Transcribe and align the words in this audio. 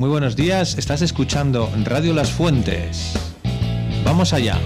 Muy 0.00 0.08
buenos 0.08 0.34
días, 0.34 0.78
estás 0.78 1.02
escuchando 1.02 1.70
Radio 1.84 2.14
Las 2.14 2.32
Fuentes. 2.32 3.12
Vamos 4.02 4.32
allá. 4.32 4.58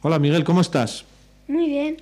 Hola 0.00 0.18
Miguel, 0.18 0.44
¿cómo 0.44 0.62
estás? 0.62 1.04
Muy 1.46 1.68
bien. 1.68 1.98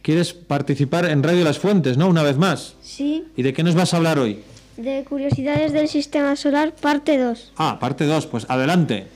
¿Quieres 0.00 0.32
participar 0.32 1.04
en 1.04 1.22
Radio 1.22 1.44
Las 1.44 1.58
Fuentes, 1.58 1.98
no? 1.98 2.08
Una 2.08 2.22
vez 2.22 2.38
más. 2.38 2.76
Sí. 2.80 3.26
¿Y 3.36 3.42
de 3.42 3.52
qué 3.52 3.62
nos 3.62 3.74
vas 3.74 3.92
a 3.92 3.98
hablar 3.98 4.18
hoy? 4.18 4.42
De 4.78 5.04
curiosidades 5.06 5.74
del 5.74 5.88
sistema 5.88 6.34
solar, 6.36 6.74
parte 6.74 7.18
2. 7.18 7.52
Ah, 7.58 7.78
parte 7.78 8.06
2, 8.06 8.26
pues 8.26 8.46
adelante. 8.48 9.06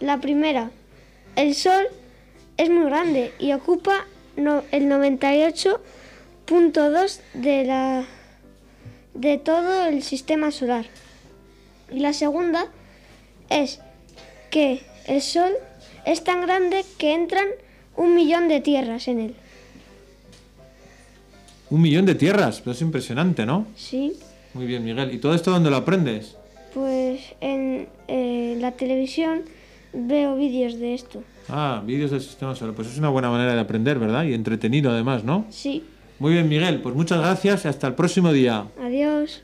La 0.00 0.18
primera. 0.18 0.70
El 1.36 1.54
Sol 1.54 1.84
es 2.62 2.70
muy 2.70 2.84
grande 2.84 3.32
y 3.38 3.52
ocupa 3.52 4.06
no- 4.36 4.62
el 4.70 4.88
98.2 4.88 7.20
de 7.34 7.64
la 7.64 8.04
de 9.14 9.38
todo 9.38 9.86
el 9.86 10.02
sistema 10.02 10.50
solar. 10.50 10.86
Y 11.92 12.00
la 12.00 12.12
segunda 12.12 12.66
es 13.50 13.80
que 14.50 14.80
el 15.06 15.20
Sol 15.20 15.52
es 16.06 16.24
tan 16.24 16.40
grande 16.42 16.84
que 16.98 17.12
entran 17.12 17.46
un 17.96 18.14
millón 18.14 18.48
de 18.48 18.60
tierras 18.60 19.08
en 19.08 19.20
él. 19.20 19.34
Un 21.68 21.82
millón 21.82 22.06
de 22.06 22.14
tierras, 22.14 22.60
pero 22.60 22.72
es 22.72 22.80
impresionante, 22.80 23.44
¿no? 23.44 23.66
Sí. 23.76 24.14
Muy 24.54 24.66
bien, 24.66 24.84
Miguel. 24.84 25.12
¿Y 25.12 25.18
todo 25.18 25.34
esto 25.34 25.50
dónde 25.50 25.70
lo 25.70 25.76
aprendes? 25.76 26.36
Pues 26.74 27.20
en 27.40 27.88
eh, 28.08 28.56
la 28.60 28.72
televisión 28.72 29.42
veo 29.92 30.36
vídeos 30.36 30.78
de 30.78 30.94
esto. 30.94 31.22
Ah, 31.48 31.82
vídeos 31.84 32.10
del 32.10 32.20
sistema 32.20 32.54
solar. 32.54 32.74
Pues 32.74 32.88
es 32.88 32.98
una 32.98 33.08
buena 33.08 33.30
manera 33.30 33.54
de 33.54 33.60
aprender, 33.60 33.98
¿verdad? 33.98 34.24
Y 34.24 34.34
entretenido 34.34 34.90
además, 34.90 35.24
¿no? 35.24 35.46
Sí. 35.50 35.84
Muy 36.18 36.32
bien, 36.34 36.48
Miguel. 36.48 36.80
Pues 36.80 36.94
muchas 36.94 37.18
gracias 37.20 37.64
y 37.64 37.68
hasta 37.68 37.88
el 37.88 37.94
próximo 37.94 38.32
día. 38.32 38.66
Adiós. 38.80 39.42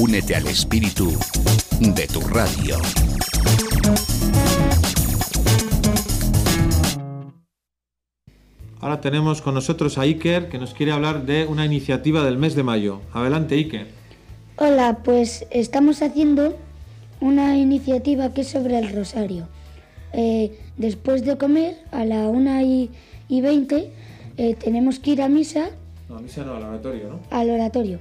Únete 0.00 0.36
al 0.36 0.46
espíritu 0.46 1.18
de 1.80 2.06
tu 2.06 2.20
radio. 2.20 2.76
Ahora 8.80 9.00
tenemos 9.00 9.42
con 9.42 9.54
nosotros 9.54 9.98
a 9.98 10.02
Iker, 10.02 10.48
que 10.48 10.58
nos 10.58 10.72
quiere 10.72 10.92
hablar 10.92 11.26
de 11.26 11.46
una 11.46 11.64
iniciativa 11.66 12.22
del 12.24 12.38
mes 12.38 12.54
de 12.54 12.62
mayo. 12.62 13.00
Adelante, 13.12 13.56
Iker. 13.56 13.88
Hola, 14.56 14.98
pues 15.04 15.46
estamos 15.50 16.00
haciendo 16.02 16.56
una 17.20 17.56
iniciativa 17.58 18.32
que 18.32 18.42
es 18.42 18.48
sobre 18.48 18.78
el 18.78 18.92
rosario. 18.92 19.48
Eh, 20.12 20.56
después 20.76 21.24
de 21.24 21.36
comer, 21.36 21.76
a 21.90 22.04
la 22.04 22.28
1 22.28 22.60
y, 22.62 22.90
y 23.28 23.40
20, 23.40 23.90
eh, 24.36 24.54
tenemos 24.54 25.00
que 25.00 25.10
ir 25.10 25.22
a 25.22 25.28
misa 25.28 25.70
No, 26.08 26.16
a 26.18 26.20
misa 26.20 26.44
no, 26.44 26.54
al 26.54 26.62
oratorio, 26.62 27.08
¿no? 27.08 27.20
al 27.30 27.50
oratorio. 27.50 27.98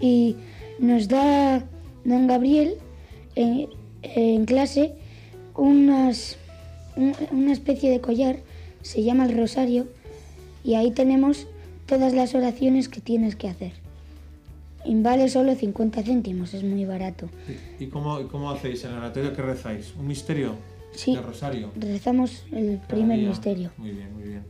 Y 0.00 0.36
nos 0.78 1.06
da 1.08 1.62
don 2.04 2.26
Gabriel 2.26 2.74
eh, 3.36 3.68
en 4.02 4.46
clase 4.46 4.94
unas, 5.54 6.38
un- 6.96 7.14
una 7.30 7.52
especie 7.52 7.90
de 7.90 8.00
collar, 8.00 8.36
se 8.82 9.02
llama 9.02 9.26
el 9.26 9.36
rosario, 9.36 9.86
y 10.64 10.74
ahí 10.74 10.90
tenemos 10.90 11.46
todas 11.86 12.12
las 12.14 12.34
oraciones 12.34 12.88
que 12.88 13.00
tienes 13.00 13.36
que 13.36 13.48
hacer. 13.48 13.72
Y 14.84 14.94
vale 15.00 15.28
solo 15.28 15.54
50 15.54 16.02
céntimos, 16.02 16.54
es 16.54 16.64
muy 16.64 16.84
barato. 16.84 17.28
¿Y 17.78 17.86
cómo, 17.86 18.26
cómo 18.28 18.50
hacéis 18.50 18.84
en 18.84 18.90
el 18.92 18.98
oratorio? 18.98 19.32
¿Qué 19.32 19.42
rezáis? 19.42 19.94
¿Un 19.98 20.06
misterio? 20.08 20.56
Sí. 20.92 21.14
¿De 21.14 21.22
rosario? 21.22 21.70
Rezamos 21.76 22.44
el 22.52 22.76
Cada 22.78 22.88
primer 22.88 23.18
día. 23.20 23.28
misterio. 23.28 23.70
Muy 23.78 23.90
bien, 23.92 24.12
muy 24.14 24.24
bien. 24.24 24.42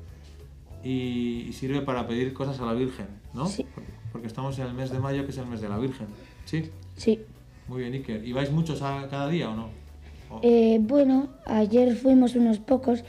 Y, 0.83 1.47
y 1.49 1.53
sirve 1.53 1.83
para 1.83 2.07
pedir 2.09 2.33
cosas 2.33 2.59
a 2.61 2.65
la 2.67 2.73
Virgen, 2.73 3.07
¿no? 3.35 3.47
Sí. 3.47 3.67
Porque, 4.11 4.27
estamos 4.27 4.59
en 4.59 4.67
el 4.67 4.75
mes 4.75 4.91
de 4.91 4.99
mayo, 4.99 5.25
que 5.25 5.31
es 5.31 5.39
el 5.39 5.47
mes 5.47 5.61
de 5.61 5.69
la 5.69 5.79
Virgen. 5.79 6.07
¿Sí? 6.47 6.65
Sí. 6.97 7.21
Muy 7.69 7.83
bien, 7.83 7.93
Iker. 7.95 8.27
¿Y 8.27 8.33
vais 8.33 8.51
muchos 8.51 8.83
a 8.83 9.07
cada 9.09 9.29
día 9.29 9.49
o 9.51 9.55
no? 9.55 9.69
O- 10.31 10.41
Eh, 10.43 10.79
bueno, 10.81 11.29
ayer 11.47 11.95
fuimos 11.95 12.35
unos 12.35 12.59
pocos. 12.59 13.05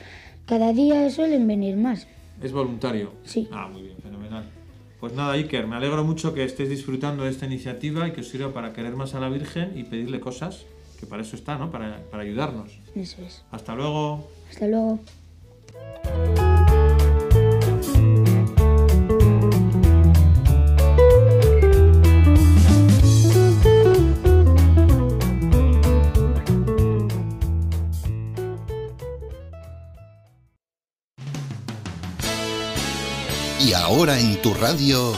Cada 0.45 0.73
día 0.73 1.09
suelen 1.09 1.47
venir 1.47 1.77
más. 1.77 2.07
¿Es 2.41 2.51
voluntario? 2.51 3.13
Sí. 3.23 3.47
Ah, 3.51 3.69
muy 3.71 3.83
bien, 3.83 3.97
fenomenal. 4.01 4.43
Pues 4.99 5.13
nada, 5.13 5.33
Iker, 5.33 5.67
me 5.67 5.75
alegro 5.75 6.03
mucho 6.03 6.33
que 6.33 6.43
estéis 6.43 6.69
disfrutando 6.69 7.23
de 7.23 7.29
esta 7.29 7.45
iniciativa 7.45 8.07
y 8.07 8.11
que 8.11 8.21
os 8.21 8.27
sirva 8.27 8.53
para 8.53 8.73
querer 8.73 8.95
más 8.95 9.15
a 9.15 9.19
la 9.19 9.29
Virgen 9.29 9.77
y 9.77 9.83
pedirle 9.83 10.19
cosas, 10.19 10.65
que 10.99 11.05
para 11.05 11.21
eso 11.21 11.35
está, 11.35 11.57
¿no? 11.57 11.71
Para, 11.71 12.01
para 12.09 12.23
ayudarnos. 12.23 12.79
Eso 12.95 13.21
es. 13.21 13.43
Hasta 13.51 13.75
luego. 13.75 14.29
Hasta 14.49 14.67
luego. 14.67 14.99
Ahora 34.03 34.19
en 34.19 34.35
tu 34.41 34.53
radio, 34.55 35.13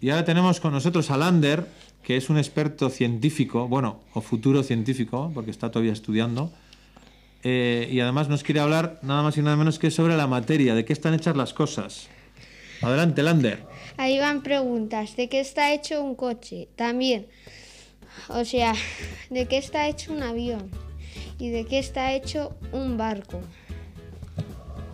Y 0.00 0.08
ahora 0.08 0.24
tenemos 0.24 0.58
con 0.58 0.72
nosotros 0.72 1.10
a 1.10 1.18
Lander, 1.18 1.66
que 2.02 2.16
es 2.16 2.30
un 2.30 2.38
experto 2.38 2.88
científico, 2.88 3.68
bueno, 3.68 4.00
o 4.14 4.22
futuro 4.22 4.62
científico, 4.62 5.30
porque 5.34 5.50
está 5.50 5.70
todavía 5.70 5.92
estudiando. 5.92 6.50
eh, 7.44 7.90
y 7.92 8.00
además 8.00 8.30
nos 8.30 8.42
quiere 8.42 8.60
hablar 8.60 9.00
nada 9.02 9.22
más 9.22 9.36
y 9.36 9.42
nada 9.42 9.54
menos 9.56 9.78
que 9.78 9.90
sobre 9.90 10.16
la 10.16 10.26
materia, 10.26 10.74
de 10.74 10.86
qué 10.86 10.94
están 10.94 11.12
hechas 11.12 11.36
las 11.36 11.52
cosas. 11.52 12.08
Adelante, 12.80 13.22
Lander. 13.22 13.66
Ahí 13.98 14.18
van 14.18 14.42
preguntas. 14.42 15.14
¿De 15.14 15.28
qué 15.28 15.40
está 15.40 15.74
hecho 15.74 16.02
un 16.02 16.14
coche? 16.14 16.68
También. 16.74 17.26
O 18.28 18.46
sea, 18.46 18.72
¿de 19.28 19.44
qué 19.44 19.58
está 19.58 19.88
hecho 19.88 20.10
un 20.10 20.22
avión? 20.22 20.70
¿Y 21.38 21.50
de 21.50 21.66
qué 21.66 21.80
está 21.80 22.14
hecho 22.14 22.56
un 22.72 22.96
barco? 22.96 23.42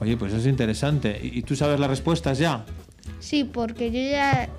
Oye, 0.05 0.19
pues 0.19 0.35
es 0.35 0.47
interesante. 0.47 1.19
¿Y, 1.23 1.39
y 1.39 1.43
tú 1.43 1.57
sabes 1.57 1.81
las 1.81 1.89
respuestas 1.89 2.39
ya? 2.39 2.65
Sí, 3.21 3.45
porque 3.45 3.91
yo 3.91 4.01
ya... 4.01 4.51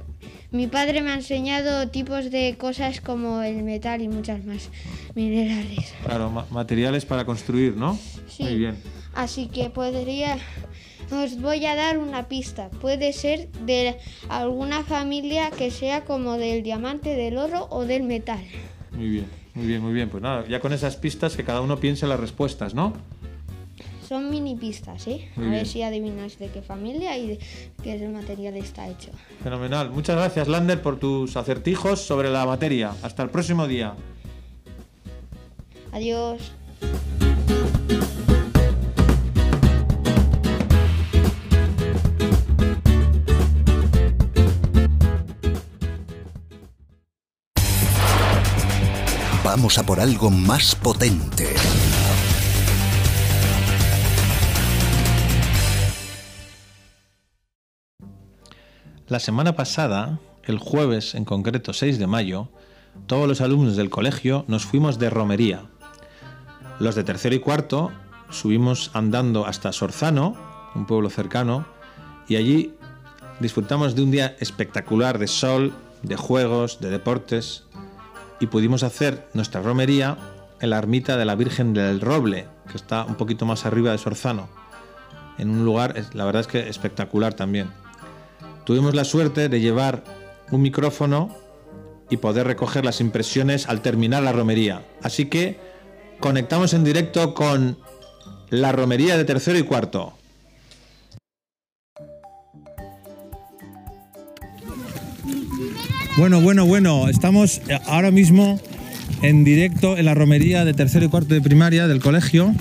Mi 0.51 0.66
padre 0.67 1.01
me 1.01 1.11
ha 1.11 1.16
enseñado 1.16 1.89
tipos 1.89 2.31
de 2.31 2.56
cosas 2.57 3.00
como 3.01 3.41
el 3.44 3.61
metal 3.61 4.01
y 4.01 4.07
muchas 4.07 4.44
más 4.44 4.69
minerales. 5.13 5.94
Claro, 6.03 6.31
ma- 6.31 6.47
materiales 6.50 7.06
para 7.06 7.25
construir, 7.25 7.75
¿no? 7.75 8.00
Sí. 8.28 8.44
Muy 8.44 8.56
bien. 8.56 8.75
Así 9.13 9.47
que 9.47 9.69
podría... 9.69 10.38
Os 11.11 11.39
voy 11.39 11.63
a 11.67 11.75
dar 11.75 12.00
una 12.00 12.27
pista. 12.27 12.69
Puede 12.81 13.13
ser 13.13 13.50
de 13.67 13.97
alguna 14.29 14.83
familia 14.83 15.51
que 15.51 15.69
sea 15.69 16.03
como 16.06 16.38
del 16.38 16.63
diamante, 16.63 17.16
del 17.16 17.38
oro 17.38 17.67
o 17.69 17.85
del 17.85 18.01
metal. 18.01 18.44
Muy 18.91 19.09
bien, 19.09 19.25
muy 19.53 19.67
bien, 19.67 19.81
muy 19.83 19.94
bien. 19.94 20.09
Pues 20.09 20.23
nada, 20.23 20.47
ya 20.47 20.59
con 20.59 20.73
esas 20.73 20.95
pistas 20.95 21.35
que 21.35 21.44
cada 21.44 21.62
uno 21.62 21.79
piense 21.79 22.07
las 22.07 22.19
respuestas, 22.19 22.73
¿no? 22.73 22.94
Son 24.07 24.29
mini 24.29 24.55
pistas, 24.55 25.07
¿eh? 25.07 25.29
Muy 25.35 25.47
a 25.47 25.49
bien. 25.49 25.51
ver 25.51 25.67
si 25.67 25.81
adivinas 25.81 26.38
de 26.38 26.49
qué 26.49 26.61
familia 26.61 27.17
y 27.17 27.27
de 27.27 27.39
qué 27.83 28.07
material 28.07 28.55
está 28.55 28.88
hecho. 28.88 29.11
Fenomenal. 29.43 29.89
Muchas 29.89 30.16
gracias, 30.16 30.47
Lander, 30.47 30.81
por 30.81 30.99
tus 30.99 31.35
acertijos 31.35 32.01
sobre 32.01 32.29
la 32.29 32.45
materia. 32.45 32.94
Hasta 33.01 33.23
el 33.23 33.29
próximo 33.29 33.67
día. 33.67 33.95
Adiós. 35.91 36.53
vamos 49.56 49.77
a 49.77 49.85
por 49.85 50.01
algo 50.01 50.30
más 50.30 50.75
potente. 50.75 51.56
La 59.07 59.19
semana 59.19 59.56
pasada, 59.56 60.18
el 60.46 60.57
jueves 60.57 61.13
en 61.13 61.25
concreto 61.25 61.74
6 61.74 62.00
de 62.00 62.07
mayo, 62.07 62.50
todos 63.06 63.28
los 63.28 63.40
alumnos 63.40 63.75
del 63.75 63.92
colegio 63.92 64.46
nos 64.48 64.66
fuimos 64.66 64.98
de 64.98 65.12
romería. 65.12 65.62
Los 66.80 66.96
de 66.96 67.04
tercero 67.04 67.36
y 67.36 67.40
cuarto 67.40 67.92
subimos 68.31 68.90
andando 68.96 69.46
hasta 69.46 69.72
Sorzano, 69.74 70.36
un 70.74 70.88
pueblo 70.88 71.12
cercano, 71.12 71.68
y 72.28 72.38
allí 72.38 72.74
disfrutamos 73.40 73.94
de 73.94 74.02
un 74.02 74.10
día 74.10 74.36
espectacular 74.40 75.19
de 75.19 75.28
sol, 75.28 75.75
de 76.02 76.16
juegos, 76.16 76.80
de 76.80 76.90
deportes, 76.90 77.66
y 78.40 78.48
pudimos 78.48 78.81
hacer 78.81 79.30
nuestra 79.36 79.62
romería 79.62 80.18
en 80.62 80.72
la 80.72 80.80
ermita 80.80 81.16
de 81.16 81.25
la 81.25 81.36
Virgen 81.36 81.75
del 81.75 82.02
Roble, 82.02 82.48
que 82.72 82.78
está 82.78 83.06
un 83.06 83.16
poquito 83.16 83.46
más 83.46 83.68
arriba 83.68 83.92
de 83.92 84.00
Sorzano. 84.00 84.50
en 85.38 85.52
un 85.52 85.63
lugar, 85.63 85.94
la 86.13 86.25
verdad 86.25 86.40
es 86.40 86.48
que 86.48 86.69
espectacular 86.69 87.36
también. 87.36 87.84
Tuvimos 88.65 88.95
la 88.95 89.06
suerte 89.06 89.47
de 89.47 89.62
llevar 89.62 90.03
un 90.51 90.62
micrófono 90.62 91.29
y 92.09 92.17
poder 92.17 92.47
recoger 92.47 92.83
las 92.83 93.00
impresiones 93.00 93.67
al 93.67 93.81
terminar 93.81 94.23
la 94.23 94.31
romería. 94.31 94.83
Así 95.03 95.25
que 95.25 95.59
conectamos 96.19 96.73
en 96.73 96.83
directo 96.83 97.35
con 97.35 97.77
la 98.50 98.71
romería 98.71 99.17
de 99.17 99.25
tercero 99.25 99.59
y 99.59 99.63
cuarto. 99.63 100.13
Bueno, 106.18 106.41
bueno, 106.41 106.65
bueno, 106.65 107.07
estamos 107.09 107.61
eh, 107.68 107.77
ahora 107.85 108.09
mismo 108.09 108.59
en 109.21 109.44
directo 109.44 109.97
en 109.97 110.06
la 110.06 110.13
romería 110.13 110.65
de 110.65 110.73
tercero 110.73 111.06
y 111.06 111.09
cuarto 111.09 111.33
de 111.33 111.41
primaria 111.41 111.88
del 111.88 112.00
colegio, 112.01 112.53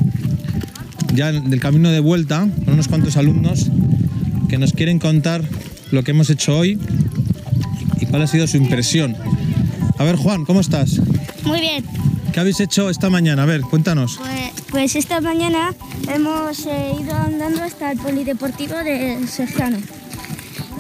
ya 1.15 1.33
del 1.33 1.61
camino 1.61 1.91
de 1.91 2.01
vuelta, 2.01 2.49
con 2.65 2.75
unos 2.75 2.89
cuantos 2.89 3.17
alumnos 3.17 3.71
que 4.49 4.59
nos 4.59 4.73
quieren 4.73 4.99
contar 4.99 5.43
lo 5.95 6.03
que 6.03 6.11
hemos 6.11 6.29
hecho 6.31 6.59
hoy 6.59 6.79
y 8.01 8.07
cuál 8.07 8.23
ha 8.23 8.27
sido 8.27 8.47
su 8.47 8.57
impresión. 8.57 9.17
A 9.99 10.05
ver, 10.05 10.17
Juan, 10.17 10.45
¿cómo 10.45 10.61
estás? 10.61 11.01
Muy 11.45 11.61
bien. 11.61 11.85
¿Qué 12.33 12.41
habéis 12.41 12.59
hecho 12.61 12.91
esta 12.91 13.11
mañana? 13.11 13.45
A 13.45 13.47
ver, 13.47 13.61
cuéntanos. 13.61 14.19
Pues, 14.19 14.51
pues 14.71 14.97
esta 14.97 15.21
mañana 15.21 15.73
hemos 16.13 16.67
eh, 16.67 16.93
ido 17.01 17.15
andando 17.15 17.63
hasta 17.63 17.93
el 17.93 17.99
polideportivo 17.99 18.75
de 18.79 19.25
Sergiano. 19.29 19.79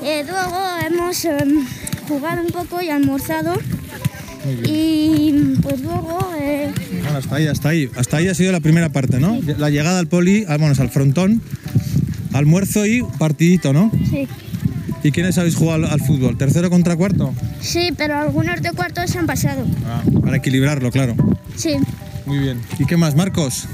Eh, 0.02 0.24
luego 0.28 0.58
hemos 0.84 1.24
em, 1.24 1.64
jugado 2.08 2.42
un 2.42 2.50
poco 2.50 2.82
y 2.82 2.88
almorzado. 2.88 3.54
Y 4.66 5.32
pues 5.62 5.80
luego 5.80 6.18
eh, 6.38 6.70
Bueno, 7.02 7.16
hasta 7.16 7.36
ahí, 7.36 7.46
hasta 7.46 7.68
ahí. 7.70 7.88
Hasta 7.96 8.16
ahí 8.18 8.28
ha 8.28 8.34
sido 8.34 8.52
la 8.52 8.60
primera 8.60 8.90
parte, 8.90 9.18
¿no? 9.18 9.40
La 9.56 9.70
llegada 9.70 9.98
al 10.00 10.06
poli, 10.06 10.44
ah, 10.48 10.58
bueno, 10.58 10.74
al 10.78 10.90
frontón, 10.90 11.40
almuerzo 12.32 12.84
y 12.84 13.02
partidito, 13.18 13.72
¿no? 13.72 13.90
sí. 14.10 14.28
¿Y 15.04 15.12
quiénes 15.12 15.36
habéis 15.36 15.54
jugado 15.54 15.84
al, 15.84 15.92
al 15.92 16.00
fútbol? 16.00 16.38
¿Tercero 16.38 16.70
contra 16.70 16.96
cuarto? 16.96 17.34
Sí, 17.60 17.92
pero 17.94 18.16
algunos 18.16 18.62
de 18.62 18.70
cuartos 18.72 19.10
se 19.10 19.18
han 19.18 19.26
pasado. 19.26 19.66
Ah, 19.86 20.02
para 20.22 20.38
equilibrarlo, 20.38 20.90
claro. 20.90 21.14
Sí. 21.56 21.76
Muy 22.24 22.38
bien. 22.38 22.58
¿Y 22.78 22.86
qué 22.86 22.96
más, 22.96 23.14
Marcos? 23.14 23.66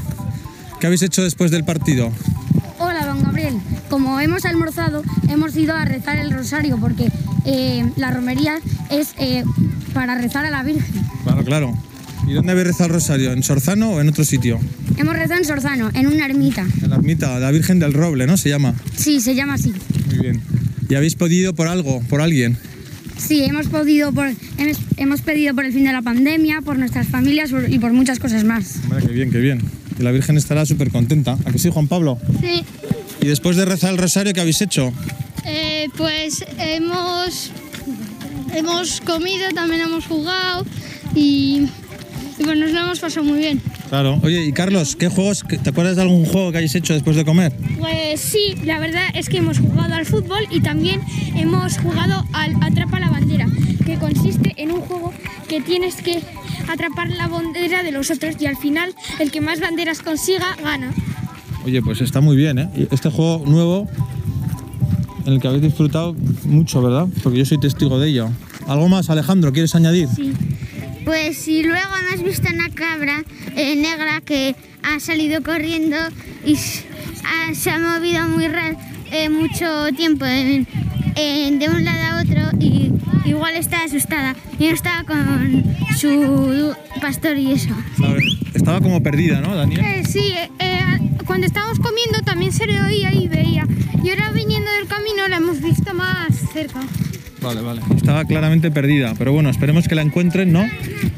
¿Qué 0.81 0.89
habéis 0.89 1.03
hecho 1.03 1.23
después 1.23 1.53
del 1.53 1.63
partido? 1.63 2.11
Hola, 2.81 3.07
don 3.07 3.23
Gabriel. 3.23 3.55
Como 3.89 4.19
hemos 4.19 4.45
almorzado, 4.45 5.03
hemos 5.29 5.57
ido 5.57 5.73
a 5.77 5.85
rezar 5.85 6.19
el 6.19 6.33
rosario 6.33 6.79
porque 6.79 7.09
eh, 7.45 7.89
la 7.97 8.11
romería 8.11 8.59
es 8.91 9.15
eh, 9.19 9.45
para 9.95 10.17
rezar 10.17 10.45
a 10.47 10.51
la 10.51 10.65
Virgen. 10.65 11.05
Claro, 11.23 11.45
claro. 11.45 11.79
¿Y 12.27 12.33
dónde 12.33 12.51
habéis 12.51 12.67
rezado 12.67 12.87
el 12.87 12.95
rosario? 12.95 13.33
¿En 13.33 13.45
Sorzano 13.45 13.91
o 13.91 14.01
en 14.01 14.09
otro 14.09 14.25
sitio? 14.25 14.59
Hemos 14.97 15.15
rezado 15.15 15.39
en 15.39 15.45
Sorzano, 15.45 15.91
en 15.95 16.09
una 16.09 16.27
ermita. 16.27 16.67
En 16.83 16.91
la 16.91 16.97
ermita, 16.97 17.39
la 17.39 17.53
Virgen 17.53 17.79
del 17.79 17.93
Roble, 17.93 18.27
¿no? 18.27 18.37
Se 18.37 18.49
llama. 18.49 18.75
Sí, 18.97 19.21
se 19.21 19.37
llama 19.37 19.55
así. 19.55 19.73
Muy 20.09 20.19
bien. 20.19 20.43
¿Y 20.91 20.95
habéis 20.97 21.15
podido 21.15 21.55
por 21.55 21.69
algo, 21.69 22.01
por 22.09 22.21
alguien? 22.21 22.59
Sí, 23.17 23.45
hemos 23.45 23.69
podido 23.69 24.13
por, 24.13 24.29
hemos, 24.59 24.77
hemos 24.97 25.21
pedido 25.23 25.55
por 25.55 25.65
el 25.65 25.73
fin 25.73 25.85
de 25.85 25.93
la 25.93 26.03
pandemia, 26.03 26.61
por 26.63 26.79
nuestras 26.79 27.07
familias 27.07 27.51
por- 27.51 27.71
y 27.71 27.79
por 27.79 27.93
muchas 27.93 28.19
cosas 28.19 28.45
más. 28.45 28.77
Qué 29.07 29.13
bien, 29.13 29.31
qué 29.31 29.39
bien. 29.39 29.61
Y 29.99 30.03
la 30.03 30.11
Virgen 30.11 30.37
estará 30.37 30.65
súper 30.67 30.91
contenta. 30.91 31.37
¿A 31.45 31.53
que 31.53 31.59
sí, 31.59 31.69
Juan 31.71 31.87
Pablo? 31.87 32.19
Sí, 32.41 32.63
¿Y 33.23 33.27
después 33.27 33.57
de 33.57 33.67
rezar 33.67 33.93
el 33.93 33.99
rosario, 33.99 34.33
qué 34.33 34.41
habéis 34.41 34.61
hecho? 34.63 34.93
eh, 35.47 35.89
pues 35.97 36.45
hemos, 36.59 37.51
hemos 38.55 39.01
comido, 39.03 39.49
también 39.55 39.83
hemos 39.83 40.07
jugado 40.07 40.65
y, 41.15 41.67
y 42.39 42.45
pues 42.45 42.59
nos 42.59 42.71
lo 42.73 42.81
hemos 42.81 42.99
pasado 43.01 43.25
muy 43.25 43.39
bien. 43.39 43.61
Claro. 43.91 44.21
Oye, 44.23 44.45
y 44.45 44.53
Carlos, 44.53 44.95
¿qué 44.95 45.09
juegos, 45.09 45.45
te 45.49 45.69
acuerdas 45.69 45.97
de 45.97 46.03
algún 46.03 46.25
juego 46.25 46.53
que 46.53 46.59
hayáis 46.59 46.77
hecho 46.77 46.95
después 46.95 47.17
de 47.17 47.25
comer? 47.25 47.53
Pues 47.77 48.21
sí, 48.21 48.55
la 48.65 48.79
verdad 48.79 49.03
es 49.15 49.29
que 49.29 49.39
hemos 49.39 49.59
jugado 49.59 49.95
al 49.95 50.07
fútbol 50.07 50.47
y 50.49 50.61
también 50.61 51.01
hemos 51.35 51.77
jugado 51.77 52.25
al 52.33 52.55
Atrapa 52.63 53.01
la 53.01 53.11
bandera, 53.11 53.49
que 53.85 53.97
consiste 53.97 54.55
en 54.59 54.71
un 54.71 54.81
juego 54.81 55.13
que 55.49 55.61
tienes 55.61 55.97
que 55.97 56.23
atrapar 56.69 57.11
la 57.11 57.27
bandera 57.27 57.83
de 57.83 57.91
los 57.91 58.13
otros 58.13 58.37
y 58.39 58.47
al 58.47 58.57
final 58.57 58.95
el 59.19 59.33
que 59.33 59.41
más 59.41 59.59
banderas 59.59 60.03
consiga 60.03 60.57
gana. 60.63 60.95
Oye, 61.65 61.83
pues 61.83 62.01
está 62.01 62.21
muy 62.21 62.37
bien, 62.37 62.61
¿eh? 62.61 62.71
Este 62.93 63.11
juego 63.11 63.45
nuevo 63.45 63.89
en 65.27 65.33
el 65.33 65.41
que 65.41 65.49
habéis 65.49 65.65
disfrutado 65.65 66.15
mucho, 66.45 66.81
¿verdad? 66.81 67.09
Porque 67.25 67.41
yo 67.41 67.45
soy 67.45 67.59
testigo 67.59 67.99
de 67.99 68.11
ello. 68.11 68.31
¿Algo 68.69 68.89
más, 68.89 69.11
Alejandro? 69.11 69.53
¿Quieres 69.53 69.75
añadir? 69.75 70.09
Pues 71.05 71.37
si 71.39 71.63
luego 71.63 71.89
no 72.05 72.15
has 72.15 72.23
visto 72.23 72.49
una 72.53 72.69
cabra 72.71 73.23
eh, 73.57 73.75
negra 73.77 74.21
que 74.21 74.55
ha 74.83 75.01
salido 75.01 75.43
corriendo 75.43 75.97
y 76.45 76.57
ha- 77.25 77.55
se 77.55 77.71
ha 77.71 77.79
movido 77.79 78.29
muy 78.29 78.49
eh, 79.13 79.29
mucho 79.29 79.89
tiempo 79.97 80.25
en- 80.25 80.67
en- 81.17 81.59
de 81.59 81.69
un 81.69 81.85
lado 81.85 82.19
a 82.19 82.23
otro 82.23 82.59
y 82.61 82.93
igual 83.25 83.57
está 83.57 83.85
asustada 83.85 84.37
y 84.59 84.65
no 84.69 84.75
estaba 84.75 85.05
con 85.05 85.65
su 85.99 86.75
pastor 87.01 87.37
y 87.39 87.53
eso. 87.53 87.75
Ver, 87.99 88.23
estaba 88.55 88.81
como 88.81 89.03
perdida, 89.03 89.41
¿no, 89.41 89.57
Daniel? 89.57 89.81
Eh, 89.85 90.03
sí, 90.09 90.33
eh, 90.59 90.81
cuando 91.27 91.47
estábamos 91.47 91.79
comiendo 91.81 92.21
también 92.25 92.53
se 92.53 92.67
le 92.67 92.81
oía 92.81 93.13
y 93.13 93.27
veía. 93.29 93.67
Y 94.03 94.11
ahora 94.11 94.31
viniendo 94.31 94.71
del 94.73 94.87
camino 94.87 95.27
la 95.29 95.37
hemos 95.37 95.61
visto 95.61 95.93
más 95.95 96.29
cerca. 96.53 96.81
Vale, 97.43 97.61
vale. 97.63 97.81
Estaba 97.97 98.25
claramente 98.25 98.71
perdida, 98.71 99.15
pero 99.19 99.33
bueno, 99.33 99.51
esperemos 99.51 99.89
que 99.89 99.95
la 99.95 100.03
encuentren, 100.03 100.53
¿no? 100.53 100.65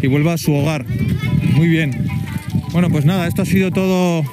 Y 0.00 0.06
vuelva 0.06 0.34
a 0.34 0.38
su 0.38 0.52
hogar. 0.52 0.86
Muy 1.54 1.68
bien. 1.68 2.06
Bueno, 2.72 2.90
pues 2.90 3.04
nada, 3.04 3.26
esto 3.26 3.42
ha 3.42 3.46
sido 3.46 3.70
todo 3.70 4.24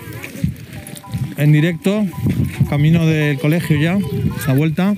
en 1.38 1.52
directo, 1.52 2.06
camino 2.70 3.06
del 3.06 3.40
colegio 3.40 3.80
ya, 3.80 3.98
la 4.48 4.54
vuelta. 4.54 4.96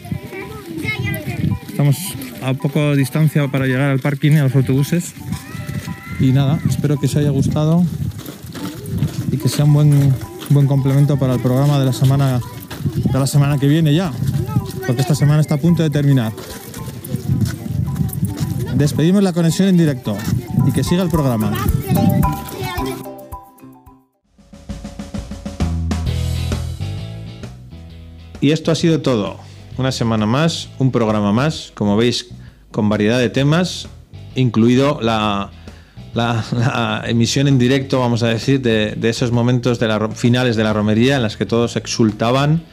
Estamos 1.70 1.98
a 2.44 2.54
poco 2.54 2.96
distancia 2.96 3.48
para 3.48 3.66
llegar 3.66 3.90
al 3.90 4.00
parking 4.00 4.32
y 4.34 4.38
a 4.38 4.44
los 4.44 4.56
autobuses. 4.56 5.14
Y 6.20 6.32
nada, 6.32 6.60
espero 6.70 7.00
que 7.00 7.08
os 7.08 7.16
haya 7.16 7.30
gustado 7.30 7.84
y 9.32 9.38
que 9.38 9.50
sea 9.50 9.66
un 9.66 9.74
buen, 9.74 10.14
buen 10.50 10.68
complemento 10.68 11.18
para 11.18 11.34
el 11.34 11.40
programa 11.40 11.80
de 11.80 11.86
la 11.86 11.94
semana 11.94 12.40
de 13.12 13.20
la 13.20 13.28
semana 13.28 13.58
que 13.58 13.68
viene 13.68 13.94
ya, 13.94 14.12
porque 14.88 15.02
esta 15.02 15.16
semana 15.16 15.42
está 15.42 15.56
a 15.56 15.58
punto 15.58 15.84
de 15.84 15.90
terminar. 15.90 16.32
Despedimos 18.76 19.22
la 19.22 19.34
conexión 19.34 19.68
en 19.68 19.78
directo 19.78 20.18
y 20.68 20.72
que 20.72 20.84
siga 20.84 21.04
el 21.04 21.10
programa. 21.10 21.52
Y 28.40 28.52
esto 28.52 28.72
ha 28.72 28.76
sido 28.76 29.02
todo. 29.02 29.38
Una 29.78 29.92
semana 29.92 30.26
más, 30.26 30.70
un 30.80 30.92
programa 30.92 31.32
más, 31.32 31.72
como 31.76 31.96
veis, 31.96 32.30
con 32.72 32.90
variedad 32.90 33.20
de 33.20 33.30
temas, 33.30 33.88
incluido 34.36 35.00
la, 35.02 35.52
emisión 37.06 37.48
en 37.48 37.60
directo, 37.60 38.00
vamos 38.00 38.24
a 38.24 38.28
decir, 38.28 38.62
de, 38.62 38.98
esos 39.04 39.32
momentos 39.32 39.80
de 39.80 39.88
la, 39.88 40.10
finales 40.10 40.56
de 40.56 40.64
la 40.64 40.74
romería 40.74 41.18
en 41.18 41.22
las 41.22 41.38
que 41.38 41.46
todos 41.46 41.76
exultaban 41.76 42.64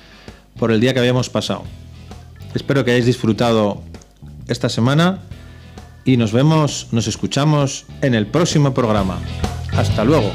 por 0.59 0.73
el 0.73 0.81
día 0.81 0.95
que 0.95 1.01
habíamos 1.01 1.29
pasado. 1.29 1.65
Espero 2.55 2.85
que 2.85 2.93
hayáis 2.93 3.07
disfrutado 3.07 3.83
esta 4.49 4.69
semana 4.69 5.21
y 6.09 6.17
nos 6.17 6.33
vemos, 6.33 6.87
nos 6.91 7.07
escuchamos 7.07 7.85
en 8.01 8.15
el 8.15 8.27
próximo 8.27 8.73
programa. 8.73 9.19
Hasta 9.77 10.05
luego. 10.05 10.33